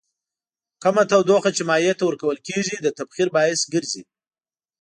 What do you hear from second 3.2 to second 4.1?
باعث ګرځي.